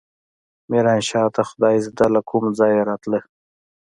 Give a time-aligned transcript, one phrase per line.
[0.69, 3.17] ميرانشاه ته خدايزده له کوم ځايه راته.